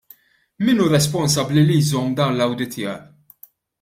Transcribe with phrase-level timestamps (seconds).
[0.63, 2.99] Min hu responsabbli li jżomm dan l-awditjar?